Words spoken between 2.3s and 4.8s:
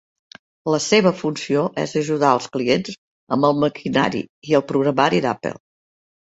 els clients amb el maquinari i el